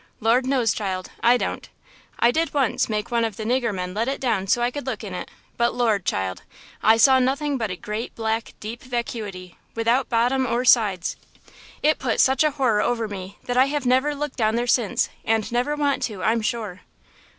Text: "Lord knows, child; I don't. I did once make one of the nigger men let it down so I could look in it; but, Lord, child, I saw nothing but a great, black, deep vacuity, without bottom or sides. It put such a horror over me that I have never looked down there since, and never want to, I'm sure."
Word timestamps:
"Lord 0.19 0.47
knows, 0.47 0.73
child; 0.73 1.11
I 1.21 1.37
don't. 1.37 1.69
I 2.17 2.31
did 2.31 2.55
once 2.55 2.89
make 2.89 3.11
one 3.11 3.23
of 3.23 3.37
the 3.37 3.43
nigger 3.43 3.71
men 3.71 3.93
let 3.93 4.07
it 4.07 4.19
down 4.19 4.47
so 4.47 4.63
I 4.63 4.71
could 4.71 4.87
look 4.87 5.03
in 5.03 5.13
it; 5.13 5.29
but, 5.57 5.75
Lord, 5.75 6.05
child, 6.05 6.41
I 6.81 6.97
saw 6.97 7.19
nothing 7.19 7.55
but 7.59 7.69
a 7.69 7.75
great, 7.75 8.15
black, 8.15 8.55
deep 8.59 8.81
vacuity, 8.81 9.59
without 9.75 10.09
bottom 10.09 10.47
or 10.47 10.65
sides. 10.65 11.17
It 11.83 11.99
put 11.99 12.19
such 12.19 12.43
a 12.43 12.49
horror 12.49 12.81
over 12.81 13.07
me 13.07 13.37
that 13.43 13.57
I 13.57 13.65
have 13.65 13.85
never 13.85 14.15
looked 14.15 14.37
down 14.37 14.55
there 14.55 14.65
since, 14.65 15.07
and 15.23 15.51
never 15.51 15.75
want 15.75 16.01
to, 16.05 16.23
I'm 16.23 16.41
sure." 16.41 16.81